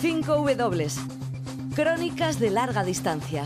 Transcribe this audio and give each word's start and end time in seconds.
5 0.00 0.44
W. 0.54 0.86
Crónicas 1.74 2.38
de 2.38 2.50
larga 2.50 2.84
distancia. 2.84 3.44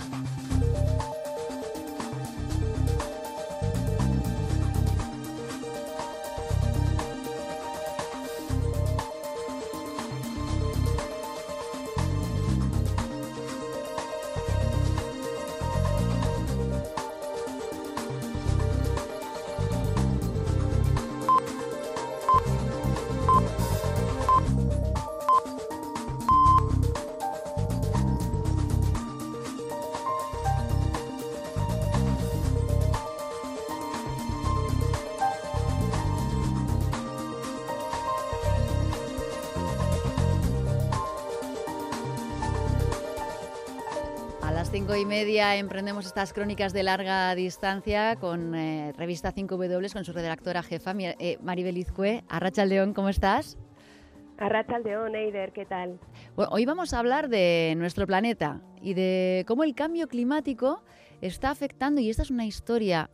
Y 45.02 45.04
media 45.04 45.56
emprendemos 45.56 46.06
estas 46.06 46.32
crónicas 46.32 46.72
de 46.72 46.84
larga 46.84 47.34
distancia 47.34 48.14
con 48.14 48.54
eh, 48.54 48.92
revista 48.96 49.34
5W, 49.34 49.92
con 49.92 50.04
su 50.04 50.12
redactora 50.12 50.62
jefa, 50.62 50.94
eh, 50.96 51.38
Maribel 51.42 51.76
Izcue. 51.76 52.22
Arracha 52.28 52.64
León, 52.64 52.94
¿cómo 52.94 53.08
estás? 53.08 53.58
Arracha 54.38 54.78
León, 54.78 55.16
Eider, 55.16 55.52
¿qué 55.52 55.66
tal? 55.66 55.98
Bueno, 56.36 56.52
hoy 56.52 56.66
vamos 56.66 56.94
a 56.94 57.00
hablar 57.00 57.28
de 57.28 57.74
nuestro 57.76 58.06
planeta 58.06 58.60
y 58.80 58.94
de 58.94 59.44
cómo 59.48 59.64
el 59.64 59.74
cambio 59.74 60.06
climático 60.06 60.84
está 61.20 61.50
afectando, 61.50 62.00
y 62.00 62.08
esta 62.08 62.22
es 62.22 62.30
una 62.30 62.46
historia 62.46 63.10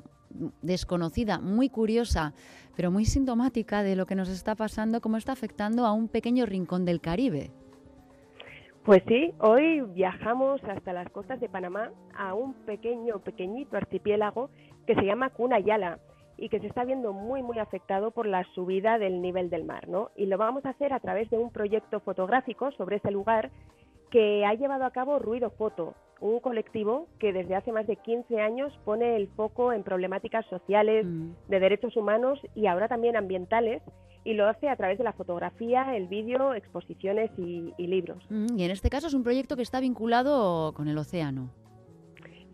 desconocida, 0.60 1.40
muy 1.40 1.70
curiosa, 1.70 2.34
pero 2.76 2.90
muy 2.90 3.06
sintomática 3.06 3.82
de 3.82 3.96
lo 3.96 4.04
que 4.04 4.14
nos 4.14 4.28
está 4.28 4.54
pasando, 4.54 5.00
cómo 5.00 5.16
está 5.16 5.32
afectando 5.32 5.86
a 5.86 5.92
un 5.92 6.08
pequeño 6.08 6.44
rincón 6.44 6.84
del 6.84 7.00
Caribe. 7.00 7.50
Pues 8.88 9.02
sí, 9.06 9.34
hoy 9.40 9.82
viajamos 9.82 10.64
hasta 10.64 10.94
las 10.94 11.10
costas 11.10 11.38
de 11.40 11.50
Panamá 11.50 11.90
a 12.16 12.32
un 12.32 12.54
pequeño, 12.64 13.18
pequeñito 13.18 13.76
archipiélago 13.76 14.48
que 14.86 14.94
se 14.94 15.02
llama 15.02 15.28
Cunayala 15.28 15.98
y 16.38 16.48
que 16.48 16.58
se 16.58 16.68
está 16.68 16.84
viendo 16.84 17.12
muy, 17.12 17.42
muy 17.42 17.58
afectado 17.58 18.12
por 18.12 18.24
la 18.24 18.44
subida 18.54 18.96
del 18.96 19.20
nivel 19.20 19.50
del 19.50 19.66
mar, 19.66 19.88
¿no? 19.88 20.08
Y 20.16 20.24
lo 20.24 20.38
vamos 20.38 20.64
a 20.64 20.70
hacer 20.70 20.94
a 20.94 21.00
través 21.00 21.28
de 21.28 21.36
un 21.36 21.50
proyecto 21.50 22.00
fotográfico 22.00 22.70
sobre 22.78 22.96
ese 22.96 23.10
lugar 23.10 23.50
que 24.10 24.46
ha 24.46 24.54
llevado 24.54 24.86
a 24.86 24.90
cabo 24.90 25.18
Ruido 25.18 25.50
Foto, 25.50 25.92
un 26.22 26.40
colectivo 26.40 27.08
que 27.18 27.34
desde 27.34 27.56
hace 27.56 27.72
más 27.72 27.86
de 27.86 27.96
15 27.96 28.40
años 28.40 28.72
pone 28.86 29.16
el 29.16 29.28
foco 29.36 29.74
en 29.74 29.82
problemáticas 29.82 30.46
sociales, 30.46 31.04
mm. 31.04 31.32
de 31.46 31.60
derechos 31.60 31.94
humanos 31.94 32.40
y 32.54 32.66
ahora 32.68 32.88
también 32.88 33.16
ambientales 33.16 33.82
y 34.28 34.34
lo 34.34 34.46
hace 34.46 34.68
a 34.68 34.76
través 34.76 34.98
de 34.98 35.04
la 35.04 35.14
fotografía, 35.14 35.96
el 35.96 36.06
vídeo, 36.06 36.52
exposiciones 36.52 37.30
y, 37.38 37.72
libros. 37.78 38.22
Mm, 38.28 38.58
y 38.58 38.64
en 38.64 38.70
este 38.70 38.90
caso 38.90 39.06
es 39.06 39.14
un 39.14 39.22
proyecto 39.22 39.56
que 39.56 39.62
está 39.62 39.80
vinculado 39.80 40.74
con 40.74 40.86
el 40.86 40.98
océano. 40.98 41.48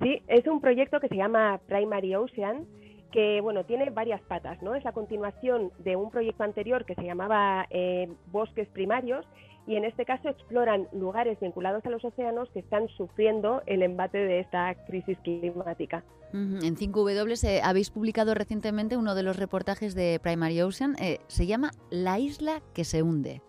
Sí, 0.01 0.23
es 0.29 0.47
un 0.47 0.61
proyecto 0.61 1.01
que 1.01 1.09
se 1.09 1.17
llama 1.17 1.61
Primary 1.67 2.15
Ocean, 2.15 2.65
que 3.11 3.41
bueno, 3.41 3.65
tiene 3.65 3.91
varias 3.91 4.21
patas, 4.23 4.63
¿no? 4.63 4.77
Es 4.77 4.85
la 4.85 4.93
continuación 4.93 5.73
de 5.81 5.97
un 5.97 6.13
proyecto 6.13 6.45
anterior 6.45 6.85
que 6.85 6.95
se 6.95 7.03
llamaba 7.03 7.67
eh, 7.71 8.09
Bosques 8.31 8.69
Primarios 8.69 9.27
y 9.67 9.75
en 9.75 9.85
este 9.85 10.05
caso 10.05 10.29
exploran 10.29 10.87
lugares 10.93 11.41
vinculados 11.41 11.85
a 11.87 11.91
los 11.91 12.05
océanos 12.05 12.51
que 12.51 12.61
están 12.61 12.87
sufriendo 12.91 13.63
el 13.67 13.83
embate 13.83 14.19
de 14.19 14.39
esta 14.39 14.77
crisis 14.87 15.19
climática. 15.25 16.05
En 16.35 16.75
5W 16.75 17.45
eh, 17.45 17.61
habéis 17.63 17.91
publicado 17.91 18.35
recientemente 18.35 18.97
uno 18.97 19.15
de 19.15 19.23
los 19.23 19.37
reportajes 19.37 19.95
de 19.95 20.19
Primary 20.21 20.63
Ocean, 20.63 20.97
eh, 21.01 21.19
se 21.29 21.47
llama 21.47 21.71
La 21.91 22.19
isla 22.19 22.61
que 22.75 22.83
se 22.83 23.05
hunde. 23.05 23.41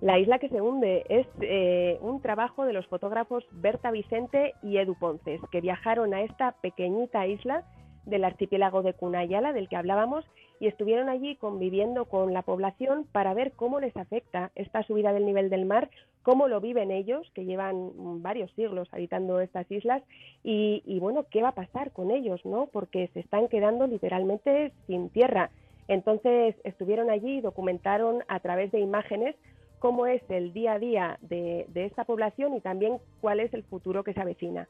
La 0.00 0.20
isla 0.20 0.38
que 0.38 0.48
se 0.50 0.60
hunde 0.60 1.04
es 1.08 1.26
eh, 1.40 1.98
un 2.00 2.22
trabajo 2.22 2.64
de 2.64 2.72
los 2.72 2.86
fotógrafos 2.86 3.44
Berta 3.50 3.90
Vicente 3.90 4.54
y 4.62 4.78
Edu 4.78 4.94
Ponces, 4.94 5.40
que 5.50 5.60
viajaron 5.60 6.14
a 6.14 6.22
esta 6.22 6.52
pequeñita 6.62 7.26
isla 7.26 7.64
del 8.04 8.22
archipiélago 8.22 8.82
de 8.82 8.94
Cunayala, 8.94 9.52
del 9.52 9.68
que 9.68 9.74
hablábamos, 9.74 10.24
y 10.60 10.66
estuvieron 10.66 11.08
allí 11.08 11.36
conviviendo 11.36 12.06
con 12.06 12.32
la 12.32 12.42
población 12.42 13.06
para 13.12 13.34
ver 13.34 13.52
cómo 13.52 13.80
les 13.80 13.96
afecta 13.96 14.50
esta 14.54 14.82
subida 14.82 15.12
del 15.12 15.26
nivel 15.26 15.50
del 15.50 15.66
mar, 15.66 15.90
cómo 16.22 16.48
lo 16.48 16.60
viven 16.60 16.90
ellos, 16.90 17.30
que 17.34 17.44
llevan 17.44 18.22
varios 18.22 18.50
siglos 18.52 18.88
habitando 18.92 19.40
estas 19.40 19.70
islas, 19.70 20.02
y, 20.42 20.98
bueno, 21.00 21.26
qué 21.30 21.42
va 21.42 21.48
a 21.48 21.54
pasar 21.54 21.92
con 21.92 22.10
ellos, 22.10 22.44
¿no? 22.44 22.66
Porque 22.66 23.08
se 23.14 23.20
están 23.20 23.48
quedando 23.48 23.86
literalmente 23.86 24.72
sin 24.86 25.10
tierra. 25.10 25.50
Entonces 25.86 26.56
estuvieron 26.64 27.10
allí 27.10 27.38
y 27.38 27.40
documentaron 27.40 28.22
a 28.28 28.40
través 28.40 28.72
de 28.72 28.80
imágenes 28.80 29.36
cómo 29.78 30.06
es 30.06 30.22
el 30.28 30.52
día 30.52 30.74
a 30.74 30.78
día 30.78 31.18
de 31.22 31.66
esta 31.74 32.04
población 32.04 32.54
y 32.54 32.60
también 32.60 32.98
cuál 33.20 33.40
es 33.40 33.54
el 33.54 33.62
futuro 33.62 34.04
que 34.04 34.12
se 34.12 34.20
avecina. 34.20 34.68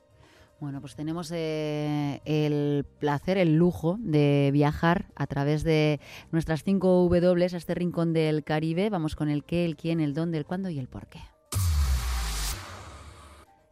Bueno, 0.61 0.81
pues 0.81 0.97
tenemos 0.97 1.31
eh, 1.33 2.21
el 2.25 2.85
placer, 2.99 3.39
el 3.39 3.55
lujo 3.55 3.97
de 4.01 4.51
viajar 4.53 5.05
a 5.15 5.29
través 5.29 5.63
de 5.63 6.01
nuestras 6.33 6.65
cinco 6.65 7.09
W 7.09 7.45
a 7.45 7.57
este 7.57 7.77
rincón 7.77 8.13
del 8.13 8.43
Caribe. 8.43 8.91
Vamos 8.91 9.15
con 9.15 9.29
el 9.29 9.45
qué, 9.45 9.65
el 9.65 9.77
quién, 9.77 10.01
el 10.01 10.15
dónde, 10.15 10.37
el 10.37 10.47
cuándo 10.47 10.69
y 10.69 10.81
el 10.81 10.89
por 10.89 11.07
qué. 11.07 11.21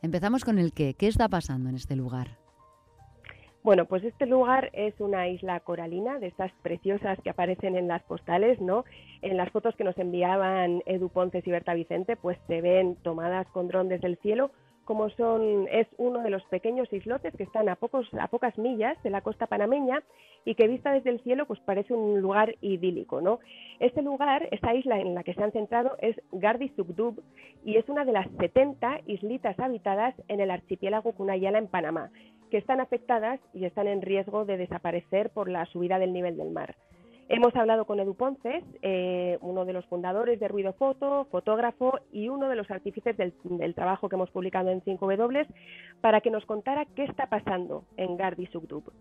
Empezamos 0.00 0.44
con 0.44 0.60
el 0.60 0.72
qué. 0.72 0.94
¿Qué 0.94 1.08
está 1.08 1.28
pasando 1.28 1.68
en 1.68 1.74
este 1.74 1.96
lugar? 1.96 2.38
Bueno, 3.64 3.86
pues 3.86 4.04
este 4.04 4.26
lugar 4.26 4.70
es 4.72 4.94
una 5.00 5.26
isla 5.26 5.58
coralina, 5.58 6.20
de 6.20 6.28
estas 6.28 6.52
preciosas 6.62 7.18
que 7.24 7.30
aparecen 7.30 7.74
en 7.74 7.88
las 7.88 8.04
postales, 8.04 8.60
¿no? 8.60 8.84
En 9.22 9.36
las 9.36 9.50
fotos 9.50 9.74
que 9.74 9.82
nos 9.82 9.98
enviaban 9.98 10.84
Edu 10.86 11.08
Ponces 11.08 11.44
y 11.44 11.50
Berta 11.50 11.74
Vicente, 11.74 12.14
pues 12.14 12.38
se 12.46 12.60
ven 12.60 12.94
tomadas 13.02 13.48
con 13.48 13.66
dron 13.66 13.88
desde 13.88 14.06
el 14.06 14.18
cielo 14.18 14.52
como 14.86 15.10
son, 15.10 15.66
es 15.70 15.88
uno 15.98 16.22
de 16.22 16.30
los 16.30 16.42
pequeños 16.44 16.90
islotes 16.92 17.34
que 17.36 17.42
están 17.42 17.68
a, 17.68 17.74
pocos, 17.74 18.08
a 18.14 18.28
pocas 18.28 18.56
millas 18.56 18.96
de 19.02 19.10
la 19.10 19.20
costa 19.20 19.48
panameña 19.48 20.02
y 20.44 20.54
que 20.54 20.68
vista 20.68 20.92
desde 20.92 21.10
el 21.10 21.20
cielo 21.20 21.44
pues 21.46 21.58
parece 21.60 21.92
un 21.92 22.20
lugar 22.20 22.54
idílico. 22.60 23.20
¿no? 23.20 23.40
Este 23.80 24.00
lugar, 24.00 24.48
esta 24.52 24.74
isla 24.74 25.00
en 25.00 25.14
la 25.14 25.24
que 25.24 25.34
se 25.34 25.42
han 25.42 25.50
centrado 25.50 25.96
es 26.00 26.16
Gardi 26.30 26.68
Subdub 26.70 27.20
y 27.64 27.76
es 27.76 27.88
una 27.88 28.04
de 28.04 28.12
las 28.12 28.28
70 28.38 29.00
islitas 29.06 29.58
habitadas 29.58 30.14
en 30.28 30.40
el 30.40 30.52
archipiélago 30.52 31.12
Cunayala 31.12 31.58
en 31.58 31.66
Panamá, 31.66 32.10
que 32.50 32.58
están 32.58 32.80
afectadas 32.80 33.40
y 33.52 33.64
están 33.64 33.88
en 33.88 34.02
riesgo 34.02 34.44
de 34.44 34.56
desaparecer 34.56 35.30
por 35.30 35.48
la 35.48 35.66
subida 35.66 35.98
del 35.98 36.12
nivel 36.12 36.36
del 36.36 36.52
mar. 36.52 36.76
Hemos 37.28 37.56
hablado 37.56 37.86
con 37.86 37.98
Edu 37.98 38.14
Ponces, 38.14 38.62
eh, 38.82 39.36
uno 39.40 39.64
de 39.64 39.72
los 39.72 39.84
fundadores 39.86 40.38
de 40.38 40.46
Ruido 40.46 40.72
Foto, 40.74 41.26
fotógrafo 41.32 41.98
y 42.12 42.28
uno 42.28 42.48
de 42.48 42.54
los 42.54 42.70
artífices 42.70 43.16
del, 43.16 43.34
trabajo 43.74 44.08
que 44.08 44.14
hemos 44.14 44.30
publicado 44.30 44.70
en 44.70 44.80
5W, 44.80 45.46
para 46.00 46.20
que 46.20 46.30
nos 46.30 46.46
contara 46.46 46.86
qué 46.94 47.02
está 47.02 47.28
pasando 47.28 47.84
en 47.96 48.16
Gardi 48.16 48.46
Sugdub. 48.46 48.92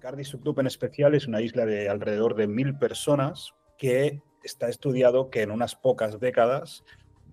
Gardi 0.00 0.24
Sugdub 0.24 0.58
en 0.58 0.66
especial 0.66 1.14
es 1.14 1.28
una 1.28 1.40
isla 1.40 1.66
de 1.66 1.88
alrededor 1.88 2.34
de 2.34 2.48
mil 2.48 2.76
personas 2.76 3.54
que 3.78 4.22
está 4.42 4.68
estudiado 4.68 5.30
que 5.30 5.42
en 5.42 5.52
unas 5.52 5.76
pocas 5.76 6.18
décadas 6.18 6.84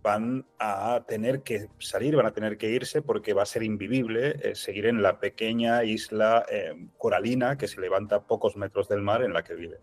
van 0.01 0.45
a 0.59 1.03
tener 1.07 1.41
que 1.41 1.67
salir, 1.79 2.15
van 2.15 2.25
a 2.25 2.31
tener 2.31 2.57
que 2.57 2.69
irse 2.69 3.01
porque 3.01 3.33
va 3.33 3.43
a 3.43 3.45
ser 3.45 3.63
invivible 3.63 4.35
eh, 4.41 4.55
seguir 4.55 4.85
en 4.85 5.01
la 5.01 5.19
pequeña 5.19 5.83
isla 5.83 6.45
eh, 6.51 6.73
coralina 6.97 7.57
que 7.57 7.67
se 7.67 7.81
levanta 7.81 8.17
a 8.17 8.23
pocos 8.23 8.55
metros 8.57 8.87
del 8.87 9.01
mar 9.01 9.23
en 9.23 9.33
la 9.33 9.43
que 9.43 9.55
vive. 9.55 9.77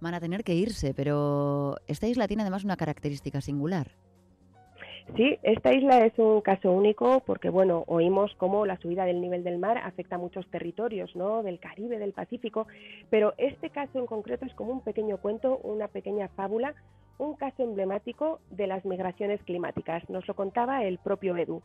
Van 0.00 0.14
a 0.14 0.20
tener 0.20 0.44
que 0.44 0.54
irse, 0.54 0.94
pero 0.94 1.76
esta 1.86 2.06
isla 2.06 2.28
tiene 2.28 2.42
además 2.42 2.64
una 2.64 2.76
característica 2.76 3.40
singular. 3.40 3.96
Sí, 5.16 5.38
esta 5.42 5.72
isla 5.72 6.04
es 6.04 6.12
un 6.18 6.42
caso 6.42 6.70
único 6.70 7.20
porque, 7.20 7.48
bueno, 7.48 7.84
oímos 7.86 8.34
cómo 8.36 8.66
la 8.66 8.78
subida 8.78 9.06
del 9.06 9.20
nivel 9.22 9.42
del 9.42 9.58
mar 9.58 9.78
afecta 9.78 10.16
a 10.16 10.18
muchos 10.18 10.46
territorios, 10.48 11.16
¿no? 11.16 11.42
Del 11.42 11.58
Caribe, 11.58 11.98
del 11.98 12.12
Pacífico, 12.12 12.66
pero 13.08 13.32
este 13.38 13.70
caso 13.70 13.98
en 13.98 14.06
concreto 14.06 14.44
es 14.44 14.54
como 14.54 14.72
un 14.72 14.82
pequeño 14.82 15.16
cuento, 15.16 15.58
una 15.58 15.88
pequeña 15.88 16.28
fábula 16.28 16.74
un 17.18 17.34
caso 17.34 17.62
emblemático 17.62 18.40
de 18.50 18.66
las 18.66 18.84
migraciones 18.84 19.42
climáticas. 19.42 20.08
Nos 20.08 20.26
lo 20.26 20.34
contaba 20.34 20.84
el 20.84 20.98
propio 20.98 21.36
Edu. 21.36 21.62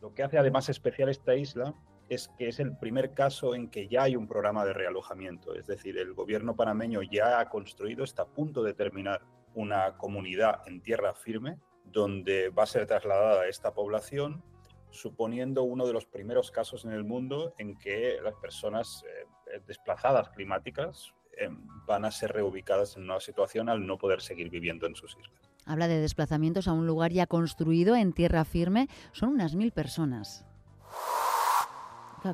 Lo 0.00 0.14
que 0.14 0.22
hace 0.22 0.38
además 0.38 0.68
especial 0.68 1.08
esta 1.08 1.34
isla 1.34 1.74
es 2.08 2.28
que 2.36 2.48
es 2.48 2.60
el 2.60 2.76
primer 2.76 3.14
caso 3.14 3.54
en 3.54 3.70
que 3.70 3.88
ya 3.88 4.02
hay 4.02 4.16
un 4.16 4.26
programa 4.26 4.64
de 4.64 4.72
realojamiento, 4.72 5.54
es 5.54 5.66
decir, 5.66 5.96
el 5.96 6.12
gobierno 6.12 6.54
panameño 6.54 7.00
ya 7.02 7.40
ha 7.40 7.48
construido, 7.48 8.04
está 8.04 8.22
a 8.22 8.26
punto 8.26 8.62
de 8.62 8.74
terminar 8.74 9.22
una 9.54 9.96
comunidad 9.96 10.60
en 10.66 10.82
tierra 10.82 11.14
firme 11.14 11.58
donde 11.84 12.50
va 12.50 12.64
a 12.64 12.66
ser 12.66 12.86
trasladada 12.86 13.46
esta 13.46 13.72
población, 13.72 14.42
suponiendo 14.90 15.62
uno 15.62 15.86
de 15.86 15.92
los 15.92 16.06
primeros 16.06 16.50
casos 16.50 16.84
en 16.84 16.92
el 16.92 17.04
mundo 17.04 17.54
en 17.58 17.76
que 17.76 18.18
las 18.22 18.34
personas 18.34 19.04
eh, 19.04 19.60
desplazadas 19.66 20.28
climáticas, 20.30 21.14
Em, 21.38 21.56
van 21.86 22.04
a 22.04 22.10
ser 22.10 22.32
reubicadas 22.32 22.96
en 22.96 23.04
una 23.04 23.20
situación 23.20 23.68
al 23.68 23.86
no 23.86 23.98
poder 23.98 24.20
seguir 24.20 24.48
viviendo 24.48 24.86
en 24.86 24.94
sus 24.94 25.16
islas. 25.18 25.30
Habla 25.66 25.88
de 25.88 26.00
desplazamientos 26.00 26.66
a 26.66 26.72
un 26.72 26.86
lugar 26.86 27.12
ya 27.12 27.26
construido 27.26 27.94
en 27.96 28.12
tierra 28.12 28.44
firme. 28.44 28.88
Son 29.12 29.30
unas 29.30 29.54
mil 29.54 29.70
personas. 29.70 30.46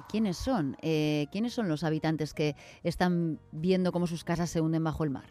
¿Quiénes 0.09 0.37
son? 0.37 0.77
Eh, 0.83 1.27
¿Quiénes 1.33 1.53
son 1.53 1.69
los 1.69 1.83
habitantes 1.83 2.33
que 2.33 2.55
están 2.85 3.41
viendo 3.51 3.91
cómo 3.91 4.07
sus 4.07 4.23
casas 4.23 4.49
se 4.49 4.61
hunden 4.61 4.85
bajo 4.85 5.03
el 5.03 5.11
mar? 5.11 5.25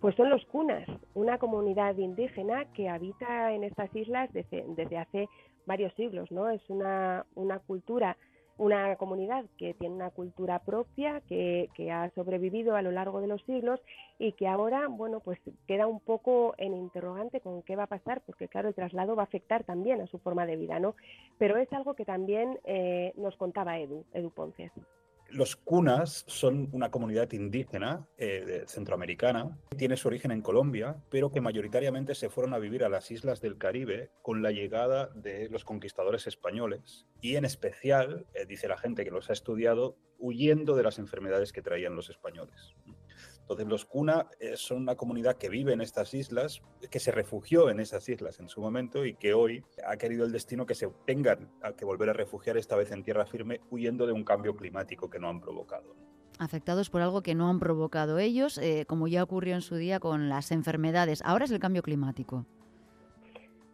Pues 0.00 0.16
son 0.16 0.28
los 0.28 0.44
cunas, 0.46 0.88
una 1.14 1.38
comunidad 1.38 1.96
indígena 1.96 2.64
que 2.72 2.88
habita 2.88 3.52
en 3.52 3.62
estas 3.62 3.94
islas 3.94 4.32
desde, 4.32 4.64
desde 4.76 4.98
hace 4.98 5.28
varios 5.66 5.94
siglos, 5.94 6.30
¿no? 6.32 6.50
Es 6.50 6.62
una, 6.68 7.24
una 7.34 7.60
cultura 7.60 8.16
una 8.58 8.96
comunidad 8.96 9.44
que 9.58 9.74
tiene 9.74 9.94
una 9.94 10.10
cultura 10.10 10.60
propia, 10.60 11.20
que, 11.28 11.68
ha 11.92 12.10
sobrevivido 12.14 12.74
a 12.74 12.82
lo 12.82 12.90
largo 12.90 13.20
de 13.20 13.26
los 13.26 13.42
siglos 13.42 13.80
y 14.18 14.32
que 14.32 14.48
ahora, 14.48 14.88
bueno, 14.88 15.20
pues 15.20 15.38
queda 15.66 15.86
un 15.86 16.00
poco 16.00 16.54
en 16.58 16.74
interrogante 16.74 17.40
con 17.40 17.62
qué 17.62 17.76
va 17.76 17.84
a 17.84 17.88
pasar, 17.88 18.22
porque 18.24 18.48
claro, 18.48 18.68
el 18.68 18.74
traslado 18.74 19.14
va 19.14 19.22
a 19.22 19.26
afectar 19.26 19.64
también 19.64 20.00
a 20.00 20.06
su 20.06 20.18
forma 20.18 20.46
de 20.46 20.56
vida, 20.56 20.80
¿no? 20.80 20.94
Pero 21.38 21.56
es 21.58 21.70
algo 21.72 21.94
que 21.94 22.04
también 22.04 22.58
eh, 22.64 23.12
nos 23.16 23.36
contaba 23.36 23.78
Edu, 23.78 24.04
Edu 24.12 24.30
Ponce. 24.30 24.70
Los 25.30 25.56
cunas 25.56 26.24
son 26.28 26.68
una 26.72 26.90
comunidad 26.90 27.32
indígena 27.32 28.06
eh, 28.16 28.64
centroamericana, 28.66 29.58
tiene 29.76 29.96
su 29.96 30.08
origen 30.08 30.30
en 30.30 30.40
Colombia, 30.40 30.96
pero 31.10 31.32
que 31.32 31.40
mayoritariamente 31.40 32.14
se 32.14 32.28
fueron 32.28 32.54
a 32.54 32.58
vivir 32.58 32.84
a 32.84 32.88
las 32.88 33.10
islas 33.10 33.40
del 33.40 33.58
Caribe 33.58 34.10
con 34.22 34.42
la 34.42 34.52
llegada 34.52 35.08
de 35.14 35.48
los 35.48 35.64
conquistadores 35.64 36.26
españoles 36.26 37.06
y 37.20 37.36
en 37.36 37.44
especial, 37.44 38.26
eh, 38.34 38.46
dice 38.46 38.68
la 38.68 38.78
gente 38.78 39.04
que 39.04 39.10
los 39.10 39.30
ha 39.30 39.32
estudiado, 39.32 39.96
huyendo 40.18 40.76
de 40.76 40.82
las 40.82 40.98
enfermedades 40.98 41.52
que 41.52 41.62
traían 41.62 41.96
los 41.96 42.08
españoles. 42.08 42.74
Entonces 43.46 43.68
los 43.68 43.84
Kuna 43.84 44.26
eh, 44.40 44.56
son 44.56 44.82
una 44.82 44.96
comunidad 44.96 45.36
que 45.36 45.48
vive 45.48 45.72
en 45.72 45.80
estas 45.80 46.14
islas, 46.14 46.62
que 46.90 46.98
se 46.98 47.12
refugió 47.12 47.70
en 47.70 47.78
esas 47.78 48.08
islas 48.08 48.40
en 48.40 48.48
su 48.48 48.60
momento 48.60 49.06
y 49.06 49.14
que 49.14 49.34
hoy 49.34 49.62
ha 49.86 49.96
querido 49.96 50.26
el 50.26 50.32
destino 50.32 50.66
que 50.66 50.74
se 50.74 50.88
tengan 51.06 51.48
que 51.78 51.84
volver 51.84 52.10
a 52.10 52.12
refugiar 52.12 52.56
esta 52.56 52.74
vez 52.74 52.90
en 52.90 53.04
tierra 53.04 53.24
firme 53.24 53.60
huyendo 53.70 54.04
de 54.04 54.12
un 54.12 54.24
cambio 54.24 54.56
climático 54.56 55.08
que 55.08 55.20
no 55.20 55.28
han 55.28 55.40
provocado. 55.40 55.94
Afectados 56.40 56.90
por 56.90 57.02
algo 57.02 57.22
que 57.22 57.36
no 57.36 57.48
han 57.48 57.60
provocado 57.60 58.18
ellos, 58.18 58.58
eh, 58.58 58.84
como 58.88 59.06
ya 59.06 59.22
ocurrió 59.22 59.54
en 59.54 59.62
su 59.62 59.76
día 59.76 60.00
con 60.00 60.28
las 60.28 60.50
enfermedades. 60.50 61.22
Ahora 61.24 61.44
es 61.44 61.52
el 61.52 61.60
cambio 61.60 61.82
climático. 61.82 62.46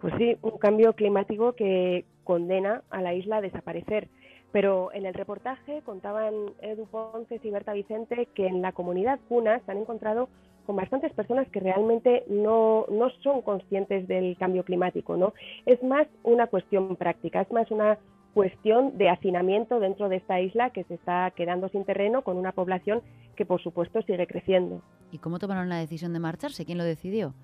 Pues 0.02 0.12
sí, 0.18 0.36
un 0.42 0.58
cambio 0.58 0.92
climático 0.92 1.54
que 1.54 2.04
condena 2.24 2.82
a 2.90 3.00
la 3.00 3.14
isla 3.14 3.38
a 3.38 3.40
desaparecer. 3.40 4.10
Pero 4.52 4.92
en 4.92 5.06
el 5.06 5.14
reportaje 5.14 5.82
contaban 5.82 6.34
Edu 6.60 6.86
Ponce 6.86 7.40
y 7.42 7.50
Berta 7.50 7.72
Vicente 7.72 8.28
que 8.34 8.46
en 8.46 8.62
la 8.62 8.72
comunidad 8.72 9.18
Cuna 9.28 9.60
se 9.64 9.72
han 9.72 9.78
encontrado 9.78 10.28
con 10.66 10.76
bastantes 10.76 11.12
personas 11.12 11.48
que 11.48 11.60
realmente 11.60 12.24
no, 12.28 12.86
no 12.88 13.10
son 13.22 13.42
conscientes 13.42 14.06
del 14.06 14.36
cambio 14.36 14.64
climático, 14.64 15.16
¿no? 15.16 15.32
Es 15.66 15.82
más 15.82 16.06
una 16.22 16.46
cuestión 16.46 16.94
práctica, 16.96 17.40
es 17.40 17.50
más 17.50 17.70
una 17.70 17.98
cuestión 18.34 18.96
de 18.96 19.10
hacinamiento 19.10 19.80
dentro 19.80 20.08
de 20.08 20.16
esta 20.16 20.40
isla 20.40 20.70
que 20.70 20.84
se 20.84 20.94
está 20.94 21.30
quedando 21.36 21.68
sin 21.68 21.84
terreno 21.84 22.22
con 22.22 22.36
una 22.36 22.52
población 22.52 23.02
que 23.36 23.44
por 23.44 23.62
supuesto 23.62 24.02
sigue 24.02 24.26
creciendo. 24.26 24.82
¿Y 25.10 25.18
cómo 25.18 25.38
tomaron 25.38 25.68
la 25.68 25.78
decisión 25.78 26.12
de 26.12 26.20
marcharse? 26.20 26.64
¿Quién 26.64 26.78
lo 26.78 26.84
decidió? 26.84 27.34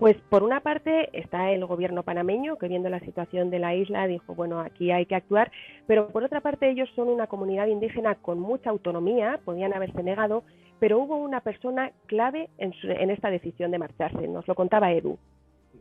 Pues 0.00 0.16
por 0.30 0.42
una 0.42 0.60
parte 0.60 1.10
está 1.12 1.50
el 1.50 1.66
gobierno 1.66 2.02
panameño 2.02 2.56
que 2.56 2.68
viendo 2.68 2.88
la 2.88 3.00
situación 3.00 3.50
de 3.50 3.58
la 3.58 3.74
isla 3.74 4.06
dijo, 4.06 4.34
bueno, 4.34 4.60
aquí 4.60 4.90
hay 4.90 5.04
que 5.04 5.14
actuar, 5.14 5.52
pero 5.86 6.08
por 6.08 6.24
otra 6.24 6.40
parte 6.40 6.70
ellos 6.70 6.88
son 6.96 7.08
una 7.08 7.26
comunidad 7.26 7.66
indígena 7.66 8.14
con 8.14 8.40
mucha 8.40 8.70
autonomía, 8.70 9.40
podían 9.44 9.74
haberse 9.74 10.02
negado, 10.02 10.42
pero 10.78 11.00
hubo 11.00 11.18
una 11.18 11.42
persona 11.42 11.92
clave 12.06 12.48
en, 12.56 12.72
esta 13.10 13.28
decisión 13.28 13.72
de 13.72 13.78
marcharse, 13.78 14.26
nos 14.26 14.48
lo 14.48 14.54
contaba 14.54 14.90
Edu. 14.90 15.18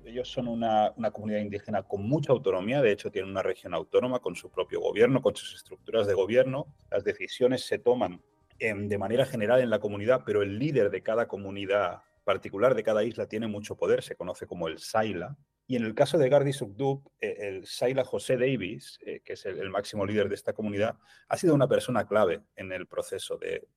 Ellos 0.03 0.29
son 0.29 0.49
una, 0.49 0.91
comunidad 1.13 1.39
indígena 1.39 1.83
con 1.83 2.05
mucha 2.05 2.33
autonomía, 2.33 2.81
de 2.81 2.91
hecho 2.91 3.11
tienen 3.11 3.31
una 3.31 3.41
región 3.41 3.73
autónoma 3.73 4.19
con 4.19 4.35
su 4.35 4.51
propio 4.51 4.81
gobierno, 4.81 5.21
con 5.21 5.37
sus 5.37 5.55
estructuras 5.55 6.07
de 6.07 6.13
gobierno, 6.13 6.65
las 6.91 7.05
decisiones 7.05 7.65
se 7.65 7.79
toman 7.79 8.19
de 8.59 8.97
manera 8.97 9.25
general 9.25 9.61
en 9.61 9.69
la 9.69 9.79
comunidad, 9.79 10.23
pero 10.25 10.41
el 10.41 10.59
líder 10.59 10.89
de 10.89 11.01
cada 11.01 11.29
comunidad 11.29 12.01
particular 12.29 12.75
de 12.75 12.83
cada 12.83 13.03
isla 13.03 13.25
tiene 13.25 13.47
mucho 13.47 13.75
poder, 13.75 14.03
se 14.03 14.15
conoce 14.15 14.45
como 14.45 14.67
el 14.67 14.77
Saila. 14.77 15.35
Y 15.65 15.77
en 15.77 15.83
el 15.83 15.95
caso 15.95 16.19
de 16.19 16.29
Gardi 16.29 16.53
Sukdub, 16.53 17.11
eh, 17.19 17.37
el 17.39 17.65
Saila 17.65 18.05
José 18.05 18.37
Davis, 18.37 18.99
eh, 19.03 19.21
que 19.25 19.33
es 19.33 19.47
el, 19.47 19.71
máximo 19.71 20.05
líder 20.05 20.29
de 20.29 20.35
esta 20.35 20.53
comunidad, 20.53 20.99
ha 21.27 21.37
sido 21.37 21.55
una 21.55 21.67
persona 21.67 22.05
clave 22.05 22.43
en 22.55 22.71
el 22.71 22.85
proceso 22.85 23.39
de, 23.39 23.67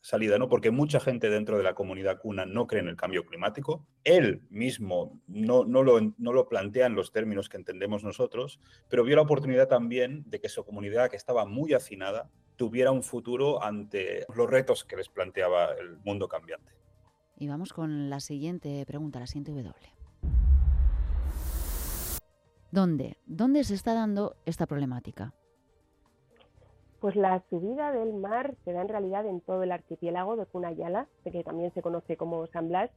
salida, 0.00 0.38
¿no? 0.38 0.48
Porque 0.48 0.72
mucha 0.72 0.98
gente 0.98 1.30
dentro 1.30 1.56
de 1.56 1.62
la 1.62 1.74
comunidad 1.74 2.18
cuna 2.18 2.46
no 2.46 2.66
cree 2.66 2.82
en 2.82 2.88
el 2.88 2.96
cambio 2.96 3.24
climático. 3.24 3.86
Él 4.02 4.42
mismo 4.50 5.20
no, 5.28 5.64
no, 5.64 5.84
lo, 5.84 6.00
no 6.00 6.32
lo 6.32 6.48
plantea 6.48 6.86
en 6.86 6.96
los 6.96 7.12
términos 7.12 7.48
que 7.48 7.58
entendemos 7.58 8.02
nosotros, 8.02 8.58
pero 8.88 9.04
vio 9.04 9.14
la 9.14 9.22
oportunidad 9.22 9.68
también 9.68 10.24
de 10.26 10.40
que 10.40 10.48
su 10.48 10.64
comunidad, 10.64 11.10
que 11.10 11.16
estaba 11.16 11.44
muy 11.44 11.74
hacinada, 11.74 12.28
tuviera 12.56 12.90
un 12.90 13.04
futuro 13.04 13.62
ante 13.62 14.26
los 14.34 14.50
retos 14.50 14.84
que 14.84 14.96
les 14.96 15.08
planteaba 15.08 15.74
el 15.74 15.98
mundo 15.98 16.26
cambiante. 16.26 16.78
Y 17.40 17.46
vamos 17.46 17.72
con 17.72 18.10
la 18.10 18.18
siguiente 18.18 18.84
pregunta, 18.84 19.20
la 19.20 19.28
siguiente 19.28 19.52
W. 19.52 19.72
¿Dónde? 22.72 23.16
¿Dónde 23.26 23.62
se 23.62 23.74
está 23.74 23.94
dando 23.94 24.34
esta 24.44 24.66
problemática? 24.66 25.32
Pues 27.00 27.14
la 27.14 27.40
subida 27.48 27.92
del 27.92 28.12
mar 28.12 28.56
se 28.64 28.72
da 28.72 28.82
en 28.82 28.88
realidad 28.88 29.24
en 29.24 29.40
todo 29.40 29.62
el 29.62 29.70
archipiélago 29.70 30.36
de 30.36 30.46
Cunayala, 30.46 31.06
que 31.22 31.44
también 31.44 31.72
se 31.74 31.80
conoce 31.80 32.16
como 32.16 32.48
San 32.48 32.68
Blas. 32.68 32.90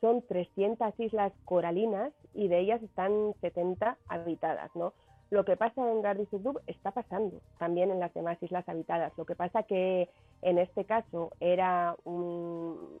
Son 0.00 0.22
300 0.26 0.98
islas 0.98 1.32
coralinas 1.44 2.14
y 2.32 2.48
de 2.48 2.60
ellas 2.60 2.82
están 2.82 3.34
70 3.42 3.98
habitadas, 4.08 4.70
¿no? 4.74 4.94
Lo 5.32 5.44
que 5.44 5.56
pasa 5.56 5.90
en 5.90 6.02
Gardisudub 6.02 6.60
está 6.66 6.90
pasando 6.90 7.40
también 7.58 7.90
en 7.90 8.00
las 8.00 8.12
demás 8.12 8.42
islas 8.42 8.68
habitadas. 8.68 9.12
Lo 9.16 9.24
que 9.24 9.34
pasa 9.34 9.62
que 9.62 10.08
en 10.42 10.58
este 10.58 10.84
caso 10.84 11.30
era, 11.40 11.96
un, 12.04 12.41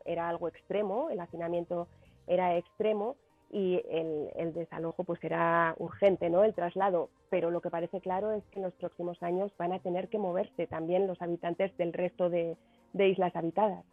era 0.04 0.28
algo 0.28 0.48
extremo, 0.48 1.10
el 1.10 1.20
hacinamiento 1.20 1.88
era 2.26 2.56
extremo 2.56 3.16
y 3.50 3.82
el, 3.90 4.52
desalojo 4.54 5.04
pues 5.04 5.22
era 5.22 5.74
urgente, 5.78 6.30
¿no? 6.30 6.42
El 6.42 6.54
traslado. 6.54 7.10
Pero 7.28 7.50
lo 7.50 7.60
que 7.60 7.70
parece 7.70 8.00
claro 8.00 8.32
es 8.32 8.42
que 8.50 8.58
en 8.58 8.64
los 8.64 8.74
próximos 8.74 9.22
años 9.22 9.52
van 9.58 9.72
a 9.72 9.78
tener 9.78 10.08
que 10.08 10.18
moverse 10.18 10.66
también 10.66 11.06
los 11.06 11.20
habitantes 11.20 11.76
del 11.76 11.92
resto 11.92 12.30
de, 12.30 12.56
de 12.92 13.08
islas 13.08 13.34
habitadas. 13.36 13.84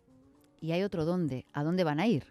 ¿Y 0.61 0.71
hay 0.71 0.83
otro 0.83 1.05
dónde? 1.05 1.45
¿A 1.53 1.63
dónde 1.63 1.83
van 1.83 1.99
a 1.99 2.07
ir? 2.07 2.23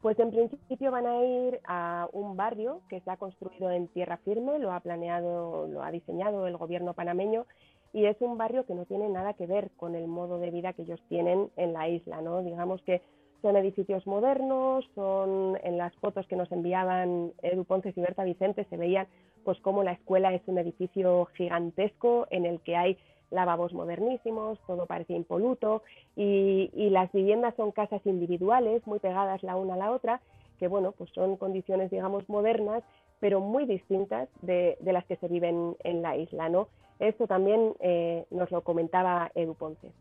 Pues 0.00 0.18
en 0.20 0.30
principio 0.30 0.92
van 0.92 1.06
a 1.06 1.24
ir 1.24 1.60
a 1.64 2.08
un 2.12 2.36
barrio 2.36 2.82
que 2.88 3.00
se 3.00 3.10
ha 3.10 3.16
construido 3.16 3.70
en 3.70 3.88
tierra 3.88 4.18
firme, 4.18 4.58
lo 4.58 4.72
ha 4.72 4.80
planeado, 4.80 5.66
lo 5.66 5.82
ha 5.82 5.90
diseñado 5.90 6.46
el 6.46 6.56
gobierno 6.56 6.94
panameño 6.94 7.46
y 7.92 8.06
es 8.06 8.16
un 8.20 8.38
barrio 8.38 8.66
que 8.66 8.74
no 8.74 8.84
tiene 8.84 9.08
nada 9.08 9.34
que 9.34 9.46
ver 9.46 9.70
con 9.76 9.94
el 9.94 10.06
modo 10.06 10.38
de 10.38 10.50
vida 10.50 10.72
que 10.72 10.82
ellos 10.82 11.00
tienen 11.08 11.50
en 11.56 11.72
la 11.72 11.88
isla, 11.88 12.20
¿no? 12.20 12.42
Digamos 12.42 12.82
que 12.82 13.02
son 13.42 13.56
edificios 13.56 14.06
modernos, 14.06 14.84
son 14.94 15.58
en 15.62 15.78
las 15.78 15.94
fotos 15.96 16.26
que 16.26 16.36
nos 16.36 16.50
enviaban 16.50 17.32
Edu 17.42 17.64
Ponce 17.64 17.92
y 17.94 18.00
Berta 18.00 18.24
Vicente 18.24 18.66
se 18.68 18.76
veían 18.76 19.06
pues 19.44 19.60
como 19.60 19.82
la 19.82 19.92
escuela 19.92 20.34
es 20.34 20.42
un 20.46 20.58
edificio 20.58 21.26
gigantesco 21.36 22.26
en 22.30 22.44
el 22.44 22.60
que 22.60 22.76
hay 22.76 22.98
lavabos 23.30 23.72
modernísimos, 23.72 24.58
todo 24.66 24.86
parece 24.86 25.14
impoluto 25.14 25.82
y, 26.16 26.70
las 26.90 27.12
viviendas 27.12 27.54
son 27.56 27.70
casas 27.72 28.00
individuales 28.04 28.86
muy 28.86 28.98
pegadas 28.98 29.42
la 29.42 29.56
una 29.56 29.74
a 29.74 29.76
la 29.76 29.90
otra, 29.92 30.20
que 30.58 30.68
bueno, 30.68 30.92
pues 30.92 31.10
son 31.14 31.36
condiciones 31.36 31.90
digamos 31.90 32.28
modernas, 32.28 32.82
pero 33.20 33.40
muy 33.40 33.66
distintas 33.66 34.28
de, 34.42 34.76
las 34.82 35.04
que 35.06 35.16
se 35.16 35.28
viven 35.28 35.76
en 35.84 36.02
la 36.02 36.16
isla, 36.16 36.48
¿no? 36.48 36.68
Esto 36.98 37.26
también 37.26 37.74
eh, 37.80 38.24
nos 38.30 38.50
lo 38.50 38.62
comentaba 38.62 39.30
Edu 39.34 39.54
Ponce 39.54 39.92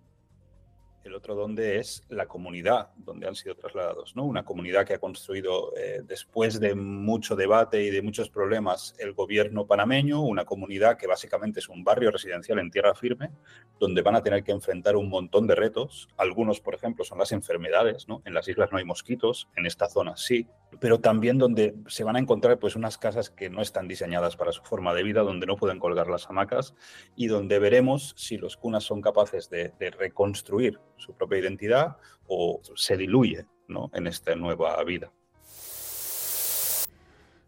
el 1.07 1.15
otro 1.15 1.35
donde 1.35 1.79
es 1.79 2.03
la 2.09 2.27
comunidad 2.27 2.89
donde 2.97 3.27
han 3.27 3.35
sido 3.35 3.55
trasladados, 3.55 4.15
¿no? 4.15 4.25
Una 4.25 4.43
comunidad 4.43 4.85
que 4.85 4.93
ha 4.93 4.99
construido 4.99 5.75
eh, 5.75 6.01
después 6.05 6.59
de 6.59 6.75
mucho 6.75 7.35
debate 7.35 7.83
y 7.83 7.89
de 7.89 8.01
muchos 8.01 8.29
problemas 8.29 8.93
el 8.99 9.13
gobierno 9.13 9.65
panameño, 9.65 10.21
una 10.21 10.45
comunidad 10.45 10.97
que 10.97 11.07
básicamente 11.07 11.59
es 11.59 11.69
un 11.69 11.83
barrio 11.83 12.11
residencial 12.11 12.59
en 12.59 12.69
tierra 12.69 12.93
firme, 12.93 13.31
donde 13.79 14.01
van 14.01 14.15
a 14.15 14.21
tener 14.21 14.43
que 14.43 14.51
enfrentar 14.51 14.95
un 14.95 15.09
montón 15.09 15.47
de 15.47 15.55
retos. 15.55 16.09
Algunos, 16.17 16.59
por 16.59 16.75
ejemplo, 16.75 17.03
son 17.03 17.17
las 17.17 17.31
enfermedades, 17.31 18.07
¿no? 18.07 18.21
En 18.25 18.33
las 18.33 18.47
islas 18.47 18.71
no 18.71 18.77
hay 18.77 18.85
mosquitos, 18.85 19.47
en 19.55 19.65
esta 19.65 19.87
zona 19.87 20.17
sí, 20.17 20.47
pero 20.79 20.99
también 20.99 21.37
donde 21.37 21.75
se 21.87 22.03
van 22.03 22.15
a 22.15 22.19
encontrar 22.19 22.59
pues 22.59 22.75
unas 22.75 22.97
casas 22.97 23.29
que 23.29 23.49
no 23.49 23.61
están 23.61 23.87
diseñadas 23.87 24.35
para 24.35 24.51
su 24.51 24.61
forma 24.63 24.93
de 24.93 25.03
vida, 25.03 25.21
donde 25.21 25.45
no 25.45 25.55
pueden 25.55 25.79
colgar 25.79 26.07
las 26.07 26.29
hamacas 26.29 26.75
y 27.15 27.27
donde 27.27 27.59
veremos 27.59 28.13
si 28.17 28.37
los 28.37 28.57
cunas 28.57 28.83
son 28.83 29.01
capaces 29.01 29.49
de 29.49 29.71
reconstruir 29.97 30.79
su 30.97 31.13
propia 31.13 31.39
identidad 31.39 31.97
o 32.27 32.61
se 32.75 32.97
diluye 32.97 33.45
en 33.93 34.07
esta 34.07 34.35
nueva 34.35 34.81
vida. 34.83 35.11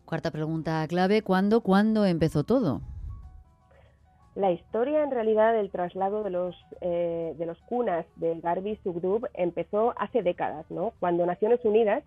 Cuarta 0.06 0.32
pregunta 0.32 0.86
clave, 0.88 1.22
¿cuándo, 1.22 1.62
¿cuándo 1.62 2.06
empezó 2.06 2.44
todo? 2.44 2.82
La 4.36 4.52
historia 4.52 5.04
en 5.04 5.12
realidad 5.12 5.54
del 5.54 5.70
traslado 5.70 6.24
de 6.24 6.30
los, 6.30 6.56
eh, 6.82 7.36
de 7.38 7.46
los 7.46 7.60
cunas 7.64 8.06
de 8.16 8.40
Garbi 8.40 8.78
Sugdub 8.84 9.28
empezó 9.34 9.94
hace 9.98 10.24
décadas, 10.24 10.66
¿no? 10.70 10.94
cuando 11.00 11.26
Naciones 11.26 11.60
Unidas 11.64 12.04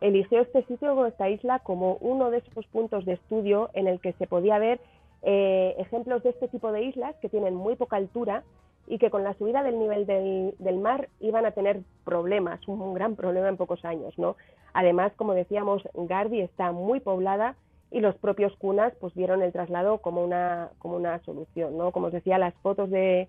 eligió 0.00 0.40
este 0.40 0.62
sitio 0.64 1.06
esta 1.06 1.28
isla 1.28 1.58
como 1.60 1.96
uno 2.00 2.30
de 2.30 2.38
esos 2.38 2.66
puntos 2.66 3.04
de 3.04 3.14
estudio 3.14 3.70
en 3.74 3.88
el 3.88 4.00
que 4.00 4.12
se 4.14 4.26
podía 4.26 4.58
ver 4.58 4.80
eh, 5.22 5.74
ejemplos 5.78 6.22
de 6.22 6.30
este 6.30 6.48
tipo 6.48 6.70
de 6.70 6.84
islas 6.84 7.16
que 7.20 7.28
tienen 7.28 7.54
muy 7.54 7.76
poca 7.76 7.96
altura 7.96 8.44
y 8.86 8.98
que 8.98 9.10
con 9.10 9.22
la 9.22 9.34
subida 9.34 9.62
del 9.62 9.78
nivel 9.78 10.06
del, 10.06 10.78
mar 10.78 11.08
iban 11.20 11.44
a 11.44 11.50
tener 11.50 11.80
problemas, 12.04 12.66
un, 12.68 12.94
gran 12.94 13.16
problema 13.16 13.48
en 13.48 13.56
pocos 13.56 13.84
años. 13.84 14.18
¿no? 14.18 14.36
Además, 14.72 15.12
como 15.16 15.34
decíamos, 15.34 15.82
Garbi 15.94 16.40
está 16.40 16.72
muy 16.72 17.00
poblada 17.00 17.54
y 17.90 18.00
los 18.00 18.14
propios 18.16 18.54
cunas 18.56 18.94
pues 19.00 19.14
vieron 19.14 19.42
el 19.42 19.52
traslado 19.52 19.98
como 19.98 20.24
una, 20.24 20.70
como 20.78 20.96
una 20.96 21.18
solución. 21.24 21.76
¿no? 21.76 21.92
Como 21.92 22.06
os 22.06 22.12
decía, 22.12 22.38
las 22.38 22.54
fotos 22.62 22.88
de, 22.88 23.28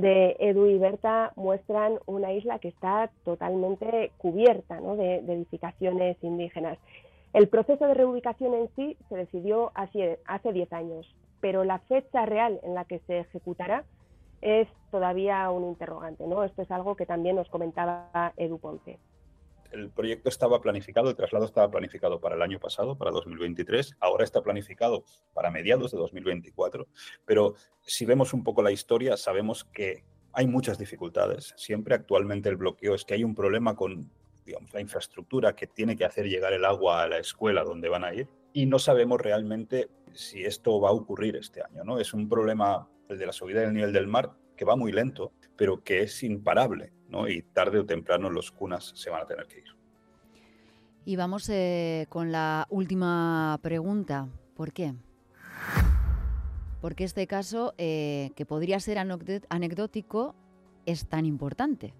de 0.00 0.36
Edu 0.38 0.66
y 0.66 0.78
Berta 0.78 1.32
muestran 1.36 1.98
una 2.06 2.32
isla 2.32 2.58
que 2.58 2.68
está 2.68 3.10
totalmente 3.24 4.12
cubierta 4.18 4.80
de, 4.80 5.16
edificaciones 5.16 6.16
indígenas. 6.22 6.78
El 7.32 7.48
proceso 7.48 7.86
de 7.86 7.94
reubicación 7.94 8.54
en 8.54 8.68
sí 8.74 8.96
se 9.08 9.16
decidió 9.16 9.72
hace 9.74 10.18
10 10.52 10.72
años, 10.72 11.14
pero 11.40 11.64
la 11.64 11.78
fecha 11.80 12.26
real 12.26 12.60
en 12.62 12.74
la 12.74 12.84
que 12.84 12.98
se 13.06 13.20
ejecutará 13.20 13.84
es 14.42 14.68
todavía 14.90 15.50
un 15.50 15.64
interrogante. 15.64 16.26
¿no? 16.26 16.44
Esto 16.44 16.62
es 16.62 16.70
algo 16.70 16.96
que 16.96 17.06
también 17.06 17.36
nos 17.36 17.48
comentaba 17.48 18.32
Edu 18.36 18.58
Ponce 18.58 18.98
el 19.72 19.90
proyecto 19.90 20.28
estaba 20.28 20.60
planificado, 20.60 21.10
el 21.10 21.16
traslado 21.16 21.44
estaba 21.44 21.70
planificado 21.70 22.20
para 22.20 22.36
el 22.36 22.42
año 22.42 22.58
pasado, 22.58 22.96
para 22.96 23.10
2023, 23.10 23.96
ahora 24.00 24.24
está 24.24 24.42
planificado 24.42 25.04
para 25.32 25.50
mediados 25.50 25.92
de 25.92 25.98
2024, 25.98 26.86
pero 27.24 27.54
si 27.82 28.04
vemos 28.04 28.32
un 28.34 28.44
poco 28.44 28.62
la 28.62 28.72
historia, 28.72 29.16
sabemos 29.16 29.64
que 29.64 30.04
hay 30.32 30.46
muchas 30.46 30.78
dificultades. 30.78 31.54
Siempre 31.56 31.94
actualmente 31.94 32.48
el 32.48 32.56
bloqueo 32.56 32.94
es 32.94 33.04
que 33.04 33.14
hay 33.14 33.24
un 33.24 33.34
problema 33.34 33.74
con 33.74 34.10
digamos, 34.44 34.72
la 34.72 34.80
infraestructura 34.80 35.54
que 35.54 35.66
tiene 35.66 35.96
que 35.96 36.04
hacer 36.04 36.26
llegar 36.26 36.52
el 36.52 36.64
agua 36.64 37.02
a 37.02 37.08
la 37.08 37.18
escuela 37.18 37.62
donde 37.62 37.88
van 37.88 38.04
a 38.04 38.14
ir 38.14 38.28
y 38.52 38.66
no 38.66 38.78
sabemos 38.78 39.20
realmente 39.20 39.90
si 40.12 40.44
esto 40.44 40.80
va 40.80 40.88
a 40.88 40.92
ocurrir 40.92 41.36
este 41.36 41.62
año. 41.62 41.84
¿no? 41.84 41.98
Es 41.98 42.14
un 42.14 42.28
problema, 42.28 42.88
el 43.08 43.18
de 43.18 43.26
la 43.26 43.32
subida 43.32 43.60
del 43.60 43.72
nivel 43.72 43.92
del 43.92 44.06
mar, 44.06 44.32
que 44.56 44.64
va 44.64 44.76
muy 44.76 44.92
lento, 44.92 45.32
pero 45.60 45.84
que 45.84 46.00
es 46.00 46.22
imparable 46.22 46.90
y 47.28 47.42
tarde 47.42 47.80
o 47.80 47.84
temprano 47.84 48.30
los 48.30 48.50
cunas 48.50 48.92
se 48.94 49.10
van 49.10 49.20
a 49.20 49.26
tener 49.26 49.46
que 49.46 49.58
ir. 49.58 49.76
Y 51.04 51.16
vamos 51.16 51.50
eh, 51.50 52.06
con 52.08 52.32
la 52.32 52.66
última 52.70 53.58
pregunta. 53.60 54.26
¿Por 54.56 54.72
qué? 54.72 54.94
Porque 56.80 57.04
este 57.04 57.26
caso, 57.26 57.74
eh, 57.76 58.30
que 58.36 58.46
podría 58.46 58.80
ser 58.80 58.96
anecdótico, 58.96 60.34
es 60.86 61.06
tan 61.06 61.26
importante. 61.26 61.92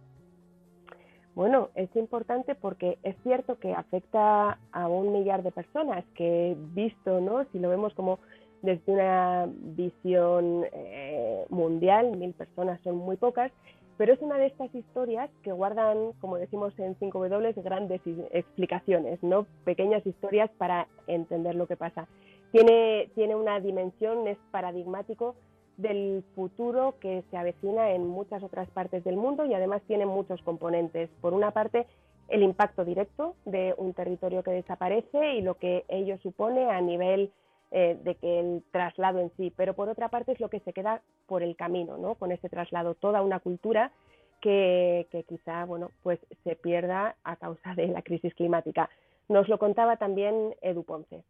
Bueno, 1.34 1.68
es 1.74 1.94
importante 1.96 2.54
porque 2.54 2.98
es 3.02 3.14
cierto 3.22 3.58
que 3.58 3.74
afecta 3.74 4.58
a 4.72 4.88
un 4.88 5.12
millar 5.12 5.42
de 5.42 5.52
personas, 5.52 6.02
que 6.14 6.56
visto, 6.72 7.20
¿no? 7.20 7.44
Si 7.52 7.58
lo 7.58 7.68
vemos 7.68 7.92
como 7.92 8.20
desde 8.62 8.92
una 8.92 9.48
visión 9.48 10.64
eh, 10.72 11.44
mundial, 11.48 12.16
mil 12.16 12.32
personas 12.32 12.80
son 12.82 12.96
muy 12.96 13.16
pocas, 13.16 13.52
pero 13.96 14.14
es 14.14 14.20
una 14.22 14.38
de 14.38 14.46
estas 14.46 14.74
historias 14.74 15.30
que 15.42 15.52
guardan, 15.52 16.12
como 16.20 16.36
decimos 16.36 16.72
en 16.78 16.96
5W, 16.98 17.62
grandes 17.62 18.00
explicaciones, 18.32 19.22
¿no? 19.22 19.46
Pequeñas 19.64 20.06
historias 20.06 20.50
para 20.56 20.88
entender 21.06 21.54
lo 21.54 21.66
que 21.66 21.76
pasa. 21.76 22.08
Tiene, 22.50 23.10
tiene 23.14 23.36
una 23.36 23.60
dimensión, 23.60 24.26
es 24.26 24.38
paradigmático 24.50 25.34
del 25.76 26.24
futuro 26.34 26.94
que 27.00 27.24
se 27.30 27.36
avecina 27.36 27.92
en 27.92 28.06
muchas 28.06 28.42
otras 28.42 28.68
partes 28.70 29.04
del 29.04 29.16
mundo 29.16 29.44
y 29.44 29.54
además 29.54 29.82
tiene 29.86 30.06
muchos 30.06 30.40
componentes. 30.42 31.10
Por 31.20 31.34
una 31.34 31.50
parte, 31.50 31.86
el 32.28 32.42
impacto 32.42 32.84
directo 32.84 33.34
de 33.44 33.74
un 33.76 33.92
territorio 33.92 34.42
que 34.42 34.52
desaparece 34.52 35.34
y 35.34 35.42
lo 35.42 35.56
que 35.56 35.84
ello 35.88 36.16
supone 36.22 36.70
a 36.70 36.80
nivel 36.80 37.32
eh, 37.72 37.96
de 38.02 38.16
que 38.16 38.40
el 38.40 38.64
traslado 38.72 39.20
en 39.20 39.30
sí, 39.36 39.52
pero 39.56 39.74
por 39.74 39.88
otra 39.88 40.08
parte 40.08 40.32
es 40.32 40.40
lo 40.40 40.50
que 40.50 40.60
se 40.60 40.72
queda 40.72 41.02
por 41.26 41.42
el 41.42 41.54
camino, 41.54 41.98
¿no? 41.98 42.16
Con 42.16 42.32
ese 42.32 42.48
traslado, 42.48 42.94
toda 42.94 43.22
una 43.22 43.38
cultura 43.38 43.92
que, 44.40 45.06
quizá, 45.28 45.64
bueno, 45.66 45.92
pues 46.02 46.18
se 46.44 46.56
pierda 46.56 47.16
a 47.22 47.36
causa 47.36 47.74
de 47.74 47.88
la 47.88 48.02
crisis 48.02 48.34
climática. 48.34 48.90
Nos 49.28 49.48
lo 49.48 49.58
contaba 49.58 49.98
también 49.98 50.56
Edu 50.62 50.82
Ponce. 50.82 51.22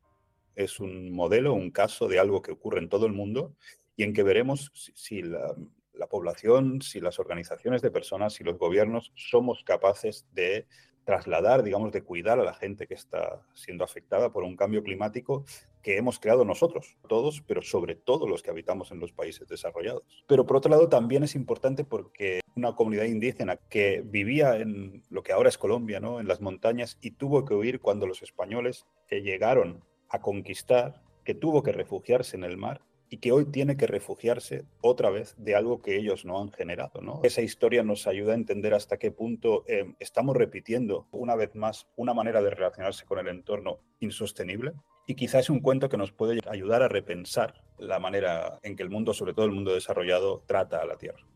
Es 0.55 0.81
un 0.81 1.13
modelo, 1.13 1.53
un 1.53 1.71
caso 1.71 2.09
de 2.09 2.19
algo 2.19 2.41
que 2.41 2.53
ocurre 2.53 2.79
en 2.79 2.89
todo 2.89 3.07
el 3.07 3.13
mundo 3.13 3.53
y 3.97 4.05
en 4.05 4.13
que 4.13 4.23
veremos 4.23 4.71
si, 4.95 5.23
la, 5.23 5.55
la 5.93 6.07
población, 6.07 6.81
si 6.81 7.01
las 7.01 7.19
organizaciones 7.19 7.83
de 7.83 7.91
personas, 7.91 8.35
si 8.35 8.45
los 8.45 8.59
gobiernos 8.59 9.13
somos 9.15 9.63
capaces 9.65 10.27
de 10.33 10.67
trasladar, 11.05 11.63
digamos, 11.63 11.93
de 11.93 12.03
cuidar 12.03 12.39
a 12.39 12.45
la 12.45 12.55
gente 12.55 12.87
que 12.87 12.95
está 12.95 13.43
siendo 13.55 13.85
afectada 13.85 14.33
por 14.33 14.45
un 14.45 14.57
cambio 14.57 14.83
climático 14.83 15.45
que 15.83 15.97
hemos 15.97 16.19
creado 16.19 16.45
nosotros, 16.45 16.97
todos, 17.09 17.43
pero 17.47 17.63
sobre 17.63 17.95
todo 17.95 18.29
los 18.29 18.43
que 18.43 18.51
habitamos 18.51 18.91
en 18.93 19.01
los 19.01 19.13
países 19.13 19.49
desarrollados. 19.49 20.03
Pero 20.27 20.47
por 20.47 20.57
otro 20.57 20.71
lado 20.71 20.89
también 20.89 21.23
es 21.23 21.35
importante 21.35 21.85
porque 21.85 22.41
una 22.55 22.75
comunidad 22.75 23.05
indígena 23.05 23.57
que 23.57 24.03
vivía 24.05 24.57
en 24.57 25.03
lo 25.11 25.23
que 25.23 25.33
ahora 25.33 25.49
es 25.49 25.59
Colombia, 25.59 26.01
¿no? 26.01 26.21
en 26.21 26.29
las 26.29 26.41
montañas, 26.41 26.99
y 27.01 27.13
tuvo 27.13 27.45
que 27.45 27.55
huir 27.55 27.81
cuando 27.81 28.07
los 28.07 28.23
españoles 28.23 28.87
que 29.09 29.23
llegaron 29.23 29.85
a 30.09 30.21
conquistar, 30.21 31.03
que 31.25 31.35
tuvo 31.35 31.63
que 31.63 31.73
refugiarse 31.73 32.37
en 32.37 32.45
el 32.45 32.57
mar, 32.57 32.83
y 33.11 33.19
que 33.19 33.33
hoy 33.33 33.45
tiene 33.45 33.77
que 33.77 33.89
refugiarse 33.89 34.65
otra 34.81 35.11
vez 35.11 35.35
de 35.37 35.57
algo 35.57 35.83
que 35.83 35.97
ellos 35.97 36.25
no 36.25 36.41
han 36.41 36.53
generado. 36.53 37.03
¿no? 37.03 37.21
Esa 37.25 37.43
historia 37.43 37.83
nos 37.83 38.07
ayuda 38.07 38.33
a 38.33 38.37
entender 38.37 38.73
hasta 38.73 38.99
qué 38.99 39.11
punto 39.11 39.65
eh, 39.67 39.95
estamos 39.99 40.37
repitiendo 40.37 41.09
una 41.11 41.35
vez 41.35 41.55
más 41.57 41.89
una 41.97 42.15
manera 42.15 42.41
de 42.41 42.51
relacionarse 42.51 43.05
con 43.05 43.19
el 43.19 43.29
entorno 43.29 43.81
insostenible 43.99 44.73
y 45.07 45.17
quizás 45.17 45.41
es 45.41 45.51
un 45.51 45.61
cuento 45.61 45.89
que 45.89 45.97
nos 45.97 46.13
puede 46.13 46.41
ayudar 46.49 46.83
a 46.83 46.89
repensar 46.89 47.65
la 47.79 47.99
manera 47.99 48.61
en 48.63 48.77
que 48.77 48.85
el 48.85 48.91
mundo, 48.91 49.13
sobre 49.13 49.35
todo 49.35 49.45
el 49.45 49.53
mundo 49.53 49.75
desarrollado, 49.75 50.45
trata 50.47 50.81
a 50.81 50.87
la 50.87 50.97
Tierra. 50.99 51.27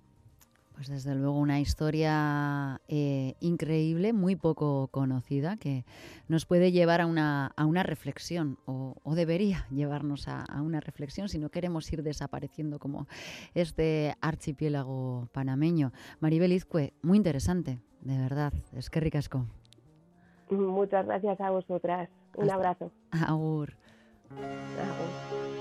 Pues 0.75 0.89
desde 0.89 1.15
luego 1.15 1.39
una 1.39 1.61
historia 1.61 2.81
eh, 2.89 3.37
increíble, 3.39 4.13
muy 4.13 4.35
poco 4.35 4.89
conocida, 4.89 5.57
que 5.57 5.85
nos 6.27 6.47
puede 6.47 6.73
llevar 6.73 7.01
a 7.01 7.07
una, 7.07 7.53
a 7.57 7.65
una 7.65 7.85
reflexión, 7.85 8.59
o, 8.67 8.97
debería 9.15 9.67
llevarnos 9.71 10.27
a, 10.27 10.45
una 10.61 10.81
reflexión 10.81 11.29
si 11.29 11.39
no 11.39 11.51
queremos 11.51 11.91
ir 11.93 12.03
desapareciendo 12.03 12.81
como 12.81 13.07
este 13.55 14.17
archipiélago 14.21 15.29
panameño. 15.33 15.93
Maribel 16.19 16.53
Izcue, 16.53 16.93
muy 17.03 17.19
interesante, 17.19 17.81
de 18.01 18.19
verdad, 18.19 18.53
es 18.73 18.91
que 18.91 18.99
ricasco. 18.99 19.47
Muchas 20.51 21.07
gracias 21.07 21.41
a 21.41 21.51
vosotras. 21.51 22.11
Un 22.37 22.51
abrazo. 22.51 22.91
Agur. 23.13 23.77
Agur. 24.31 25.54